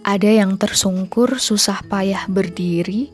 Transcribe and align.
Ada 0.00 0.32
yang 0.32 0.56
tersungkur, 0.56 1.36
susah 1.36 1.84
payah 1.84 2.24
berdiri. 2.24 3.12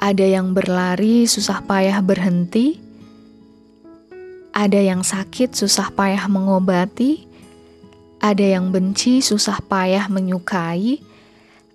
Ada 0.00 0.40
yang 0.40 0.56
berlari, 0.56 1.28
susah 1.28 1.60
payah 1.60 2.00
berhenti. 2.00 2.80
Ada 4.56 4.80
yang 4.80 5.04
sakit, 5.04 5.52
susah 5.52 5.92
payah 5.92 6.24
mengobati. 6.24 7.28
Ada 8.16 8.56
yang 8.56 8.72
benci, 8.72 9.20
susah 9.20 9.60
payah 9.60 10.08
menyukai. 10.08 11.04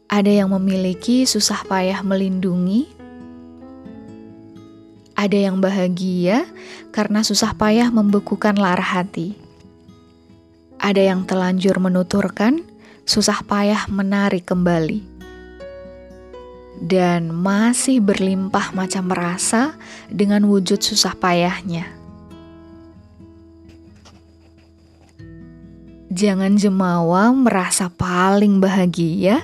Ada 0.10 0.42
yang 0.42 0.54
memiliki, 0.58 1.30
susah 1.30 1.62
payah 1.66 2.02
melindungi. 2.02 2.90
Ada 5.14 5.50
yang 5.50 5.62
bahagia 5.62 6.50
karena 6.90 7.22
susah 7.22 7.54
payah 7.54 7.94
membekukan 7.94 8.58
lara 8.58 8.84
hati. 8.84 9.38
Ada 10.82 11.14
yang 11.14 11.24
telanjur 11.24 11.78
menuturkan, 11.80 12.62
susah 13.06 13.46
payah 13.46 13.86
menarik 13.88 14.50
kembali. 14.50 15.14
Dan 16.76 17.32
masih 17.32 18.04
berlimpah 18.04 18.76
macam 18.76 19.08
rasa 19.08 19.80
dengan 20.12 20.44
wujud 20.44 20.84
susah 20.84 21.16
payahnya. 21.16 21.88
Jangan 26.16 26.56
jemawa 26.56 27.32
merasa 27.32 27.92
paling 27.92 28.64
bahagia, 28.64 29.44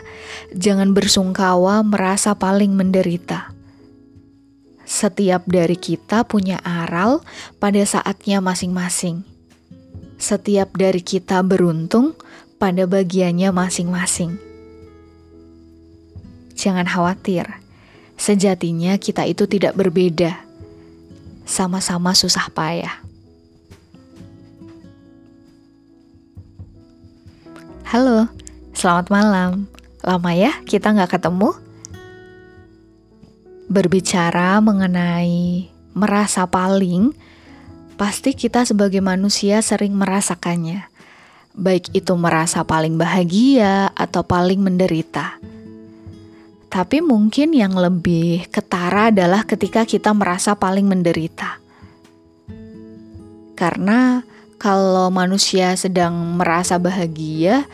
jangan 0.55 0.95
bersungkawa 0.95 1.83
merasa 1.83 2.31
paling 2.35 2.71
menderita. 2.71 3.51
Setiap 4.87 5.47
dari 5.47 5.75
kita 5.75 6.27
punya 6.27 6.59
aral 6.63 7.23
pada 7.59 7.79
saatnya 7.83 8.43
masing-masing. 8.43 9.23
Setiap 10.15 10.75
dari 10.75 11.03
kita 11.03 11.43
beruntung 11.43 12.15
pada 12.61 12.85
bagiannya 12.85 13.49
masing-masing. 13.49 14.37
Jangan 16.53 16.85
khawatir, 16.85 17.49
sejatinya 18.21 19.01
kita 19.01 19.25
itu 19.25 19.49
tidak 19.49 19.73
berbeda, 19.73 20.37
sama-sama 21.41 22.13
susah 22.13 22.53
payah. 22.53 23.01
Halo, 27.89 28.29
selamat 28.77 29.09
malam. 29.09 29.65
Lama 30.05 30.31
ya 30.37 30.53
kita 30.69 30.93
nggak 30.93 31.17
ketemu? 31.17 31.57
Berbicara 33.73 34.61
mengenai 34.61 35.65
merasa 35.97 36.45
paling, 36.45 37.09
pasti 37.97 38.37
kita 38.37 38.69
sebagai 38.69 39.01
manusia 39.01 39.65
sering 39.65 39.97
merasakannya 39.97 40.90
baik 41.55 41.91
itu 41.91 42.13
merasa 42.15 42.63
paling 42.63 42.95
bahagia 42.95 43.91
atau 43.95 44.23
paling 44.23 44.59
menderita. 44.63 45.39
Tapi 46.71 47.03
mungkin 47.03 47.51
yang 47.51 47.75
lebih 47.75 48.47
ketara 48.47 49.11
adalah 49.11 49.43
ketika 49.43 49.83
kita 49.83 50.15
merasa 50.15 50.55
paling 50.55 50.87
menderita. 50.87 51.59
Karena 53.59 54.23
kalau 54.55 55.11
manusia 55.11 55.75
sedang 55.75 56.39
merasa 56.39 56.79
bahagia, 56.79 57.67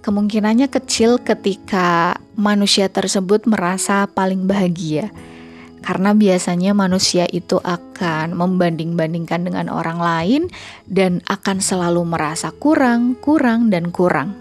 kemungkinannya 0.00 0.72
kecil 0.72 1.20
ketika 1.20 2.16
manusia 2.32 2.88
tersebut 2.88 3.44
merasa 3.44 4.08
paling 4.08 4.48
bahagia 4.48 5.12
karena 5.86 6.18
biasanya 6.18 6.74
manusia 6.74 7.30
itu 7.30 7.62
akan 7.62 8.34
membanding-bandingkan 8.34 9.46
dengan 9.46 9.70
orang 9.70 10.02
lain 10.02 10.42
dan 10.90 11.22
akan 11.30 11.62
selalu 11.62 12.02
merasa 12.02 12.50
kurang, 12.50 13.14
kurang, 13.22 13.70
dan 13.70 13.94
kurang. 13.94 14.34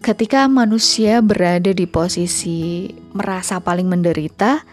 Ketika 0.00 0.48
manusia 0.48 1.20
berada 1.20 1.76
di 1.76 1.84
posisi 1.84 2.88
merasa 3.12 3.60
paling 3.60 3.84
menderita, 3.84 4.64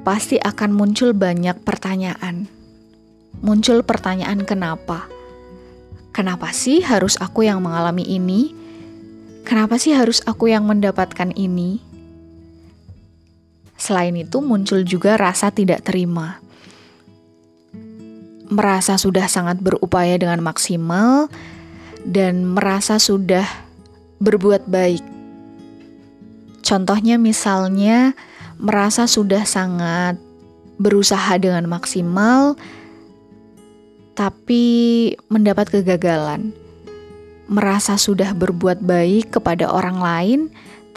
pasti 0.00 0.40
akan 0.40 0.72
muncul 0.72 1.12
banyak 1.12 1.60
pertanyaan. 1.60 2.48
Muncul 3.44 3.84
pertanyaan 3.84 4.48
kenapa? 4.48 5.12
Kenapa 6.16 6.56
sih 6.56 6.80
harus 6.80 7.20
aku 7.20 7.44
yang 7.44 7.60
mengalami 7.60 8.08
ini? 8.08 8.56
Kenapa 9.44 9.76
sih 9.76 9.92
harus 9.92 10.24
aku 10.24 10.48
yang 10.48 10.64
mendapatkan 10.64 11.36
ini? 11.36 11.87
Selain 13.78 14.12
itu, 14.18 14.42
muncul 14.42 14.82
juga 14.82 15.14
rasa 15.14 15.54
tidak 15.54 15.86
terima, 15.86 16.42
merasa 18.50 18.98
sudah 18.98 19.30
sangat 19.30 19.62
berupaya 19.62 20.18
dengan 20.18 20.42
maksimal, 20.42 21.30
dan 22.02 22.42
merasa 22.42 22.98
sudah 22.98 23.46
berbuat 24.18 24.66
baik. 24.66 25.04
Contohnya, 26.66 27.22
misalnya, 27.22 28.18
merasa 28.58 29.06
sudah 29.06 29.46
sangat 29.46 30.18
berusaha 30.82 31.38
dengan 31.38 31.70
maksimal, 31.70 32.58
tapi 34.18 35.14
mendapat 35.30 35.70
kegagalan, 35.70 36.50
merasa 37.46 37.94
sudah 37.94 38.34
berbuat 38.34 38.82
baik 38.82 39.38
kepada 39.38 39.70
orang 39.70 39.98
lain 40.02 40.40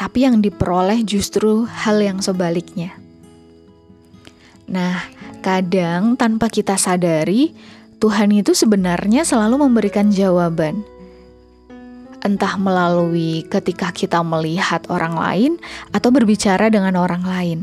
tapi 0.02 0.26
yang 0.26 0.42
diperoleh 0.42 1.06
justru 1.06 1.70
hal 1.70 2.02
yang 2.02 2.26
sebaliknya. 2.26 2.98
Nah, 4.66 4.98
kadang 5.46 6.18
tanpa 6.18 6.50
kita 6.50 6.74
sadari, 6.74 7.54
Tuhan 8.02 8.34
itu 8.34 8.58
sebenarnya 8.58 9.22
selalu 9.22 9.62
memberikan 9.62 10.10
jawaban. 10.10 10.82
Entah 12.26 12.58
melalui 12.58 13.46
ketika 13.46 13.94
kita 13.94 14.26
melihat 14.26 14.90
orang 14.90 15.22
lain 15.22 15.52
atau 15.94 16.10
berbicara 16.10 16.74
dengan 16.74 16.98
orang 16.98 17.22
lain. 17.22 17.60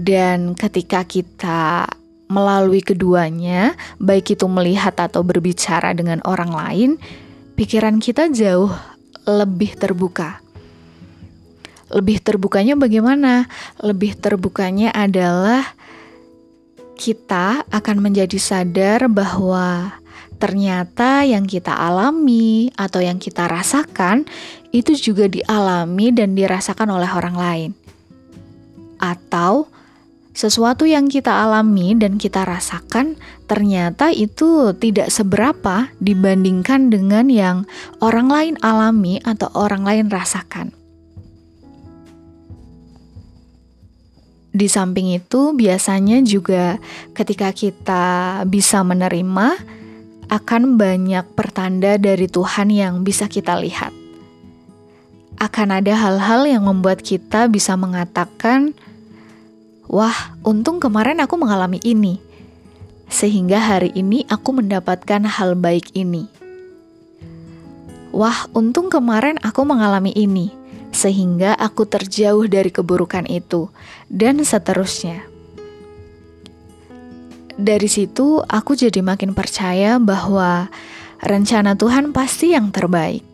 Dan 0.00 0.56
ketika 0.56 1.04
kita 1.04 1.92
melalui 2.32 2.80
keduanya, 2.80 3.76
baik 4.00 4.32
itu 4.32 4.48
melihat 4.48 4.96
atau 4.96 5.20
berbicara 5.20 5.92
dengan 5.92 6.24
orang 6.24 6.56
lain, 6.56 6.90
pikiran 7.52 8.00
kita 8.00 8.32
jauh 8.32 8.72
lebih 9.28 9.76
terbuka. 9.76 10.40
Lebih 11.92 12.24
terbukanya 12.24 12.76
bagaimana? 12.80 13.44
Lebih 13.80 14.16
terbukanya 14.16 14.88
adalah 14.96 15.76
kita 16.96 17.68
akan 17.68 17.96
menjadi 18.00 18.40
sadar 18.40 19.06
bahwa 19.12 20.00
ternyata 20.40 21.22
yang 21.28 21.44
kita 21.44 21.76
alami 21.76 22.72
atau 22.74 23.04
yang 23.04 23.20
kita 23.20 23.46
rasakan 23.46 24.24
itu 24.72 24.96
juga 24.96 25.28
dialami 25.28 26.12
dan 26.12 26.32
dirasakan 26.32 26.88
oleh 26.96 27.10
orang 27.12 27.36
lain. 27.36 27.70
Atau 28.98 29.70
sesuatu 30.38 30.86
yang 30.86 31.10
kita 31.10 31.34
alami 31.34 31.98
dan 31.98 32.14
kita 32.14 32.46
rasakan 32.46 33.18
ternyata 33.50 34.14
itu 34.14 34.70
tidak 34.78 35.10
seberapa 35.10 35.90
dibandingkan 35.98 36.94
dengan 36.94 37.26
yang 37.26 37.66
orang 37.98 38.30
lain 38.30 38.54
alami 38.62 39.18
atau 39.26 39.50
orang 39.58 39.82
lain 39.82 40.06
rasakan. 40.06 40.70
Di 44.54 44.70
samping 44.70 45.10
itu, 45.10 45.58
biasanya 45.58 46.22
juga 46.22 46.78
ketika 47.18 47.50
kita 47.50 48.06
bisa 48.46 48.86
menerima, 48.86 49.58
akan 50.30 50.78
banyak 50.78 51.34
pertanda 51.34 51.98
dari 51.98 52.30
Tuhan 52.30 52.70
yang 52.70 53.02
bisa 53.02 53.26
kita 53.26 53.58
lihat. 53.58 53.90
Akan 55.38 55.70
ada 55.70 55.94
hal-hal 55.94 56.46
yang 56.46 56.66
membuat 56.66 57.02
kita 57.06 57.46
bisa 57.46 57.78
mengatakan, 57.78 58.74
Wah, 59.88 60.36
untung 60.44 60.84
kemarin 60.84 61.16
aku 61.24 61.40
mengalami 61.40 61.80
ini, 61.80 62.20
sehingga 63.08 63.56
hari 63.56 63.88
ini 63.96 64.28
aku 64.28 64.60
mendapatkan 64.60 65.24
hal 65.24 65.56
baik 65.56 65.96
ini. 65.96 66.28
Wah, 68.12 68.44
untung 68.52 68.92
kemarin 68.92 69.40
aku 69.40 69.64
mengalami 69.64 70.12
ini, 70.12 70.52
sehingga 70.92 71.56
aku 71.56 71.88
terjauh 71.88 72.44
dari 72.52 72.68
keburukan 72.68 73.24
itu, 73.32 73.72
dan 74.12 74.44
seterusnya. 74.44 75.24
Dari 77.56 77.88
situ, 77.88 78.44
aku 78.44 78.76
jadi 78.76 79.00
makin 79.00 79.32
percaya 79.32 79.96
bahwa 79.96 80.68
rencana 81.24 81.72
Tuhan 81.80 82.12
pasti 82.12 82.52
yang 82.52 82.68
terbaik 82.76 83.27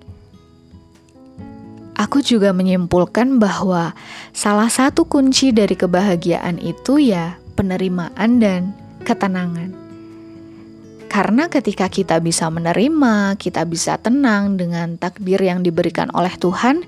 aku 2.04 2.20
juga 2.20 2.52
menyimpulkan 2.52 3.40
bahwa 3.40 3.96
salah 4.36 4.68
satu 4.68 5.08
kunci 5.08 5.56
dari 5.56 5.72
kebahagiaan 5.72 6.60
itu 6.60 7.00
ya 7.00 7.40
penerimaan 7.56 8.36
dan 8.36 8.76
ketenangan. 9.08 9.72
Karena 11.08 11.48
ketika 11.48 11.88
kita 11.88 12.20
bisa 12.20 12.50
menerima, 12.52 13.40
kita 13.40 13.64
bisa 13.64 13.96
tenang 13.96 14.60
dengan 14.60 15.00
takdir 15.00 15.40
yang 15.40 15.64
diberikan 15.64 16.12
oleh 16.12 16.34
Tuhan, 16.36 16.84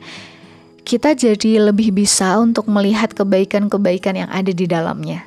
kita 0.84 1.16
jadi 1.16 1.72
lebih 1.72 1.94
bisa 1.94 2.36
untuk 2.36 2.68
melihat 2.68 3.14
kebaikan-kebaikan 3.14 4.26
yang 4.26 4.30
ada 4.34 4.50
di 4.50 4.66
dalamnya. 4.66 5.24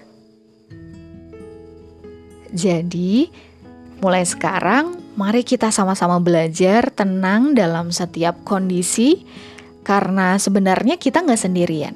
Jadi, 2.51 3.31
mulai 4.03 4.27
sekarang, 4.27 4.99
Mari 5.19 5.43
kita 5.43 5.67
sama-sama 5.67 6.15
belajar 6.23 6.95
tenang 6.95 7.51
dalam 7.51 7.91
setiap 7.91 8.39
kondisi, 8.47 9.27
karena 9.83 10.35
sebenarnya 10.37 10.99
kita 10.99 11.23
nggak 11.23 11.41
sendirian. 11.41 11.95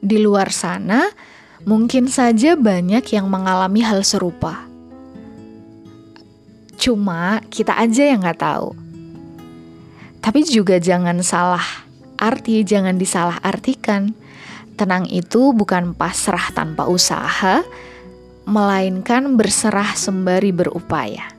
Di 0.00 0.18
luar 0.22 0.54
sana, 0.54 1.10
mungkin 1.66 2.06
saja 2.06 2.54
banyak 2.54 3.02
yang 3.10 3.26
mengalami 3.26 3.82
hal 3.82 4.06
serupa. 4.06 4.64
Cuma 6.76 7.42
kita 7.50 7.74
aja 7.74 8.02
yang 8.06 8.22
nggak 8.22 8.40
tahu. 8.40 8.70
Tapi 10.22 10.42
juga 10.42 10.78
jangan 10.82 11.22
salah 11.22 11.62
arti, 12.18 12.66
jangan 12.66 12.98
disalah 12.98 13.38
artikan. 13.42 14.10
Tenang 14.76 15.08
itu 15.08 15.54
bukan 15.56 15.96
pasrah 15.96 16.52
tanpa 16.52 16.84
usaha, 16.90 17.64
melainkan 18.44 19.38
berserah 19.38 19.96
sembari 19.96 20.52
berupaya. 20.52 21.35